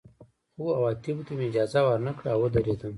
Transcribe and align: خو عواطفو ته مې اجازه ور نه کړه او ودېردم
خو 0.55 0.65
عواطفو 0.77 1.25
ته 1.27 1.31
مې 1.37 1.45
اجازه 1.49 1.79
ور 1.83 1.99
نه 2.07 2.11
کړه 2.17 2.29
او 2.33 2.39
ودېردم 2.43 2.89